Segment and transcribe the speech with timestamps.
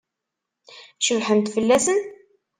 [0.99, 1.99] Cebḥent fell-asen?